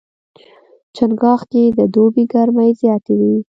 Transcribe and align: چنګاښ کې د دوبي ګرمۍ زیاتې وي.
چنګاښ 0.95 1.41
کې 1.51 1.63
د 1.77 1.79
دوبي 1.93 2.23
ګرمۍ 2.33 2.71
زیاتې 2.81 3.13
وي. 3.19 3.35